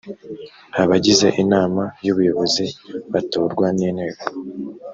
[0.81, 2.65] abagize inama y’ubuyobozi
[3.13, 4.25] batorwa n’inteko